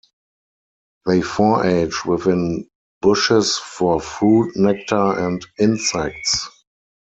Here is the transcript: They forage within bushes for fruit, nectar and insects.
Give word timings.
They 1.05 1.21
forage 1.21 2.05
within 2.05 2.67
bushes 3.03 3.59
for 3.59 4.01
fruit, 4.01 4.51
nectar 4.55 4.95
and 5.27 5.45
insects. 5.59 6.49